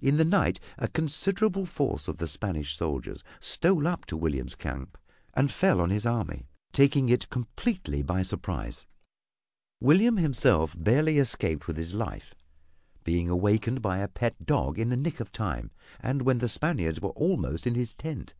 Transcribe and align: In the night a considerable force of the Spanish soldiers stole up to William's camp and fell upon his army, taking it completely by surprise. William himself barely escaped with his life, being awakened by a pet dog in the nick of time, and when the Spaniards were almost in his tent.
In 0.00 0.16
the 0.16 0.24
night 0.24 0.58
a 0.78 0.88
considerable 0.88 1.66
force 1.66 2.08
of 2.08 2.16
the 2.16 2.26
Spanish 2.26 2.74
soldiers 2.74 3.22
stole 3.40 3.86
up 3.86 4.06
to 4.06 4.16
William's 4.16 4.54
camp 4.54 4.96
and 5.34 5.52
fell 5.52 5.80
upon 5.80 5.90
his 5.90 6.06
army, 6.06 6.46
taking 6.72 7.10
it 7.10 7.28
completely 7.28 8.00
by 8.02 8.22
surprise. 8.22 8.86
William 9.82 10.16
himself 10.16 10.74
barely 10.82 11.18
escaped 11.18 11.66
with 11.66 11.76
his 11.76 11.92
life, 11.92 12.34
being 13.04 13.28
awakened 13.28 13.82
by 13.82 13.98
a 13.98 14.08
pet 14.08 14.46
dog 14.46 14.78
in 14.78 14.88
the 14.88 14.96
nick 14.96 15.20
of 15.20 15.30
time, 15.30 15.70
and 16.00 16.22
when 16.22 16.38
the 16.38 16.48
Spaniards 16.48 16.98
were 17.02 17.10
almost 17.10 17.66
in 17.66 17.74
his 17.74 17.92
tent. 17.92 18.32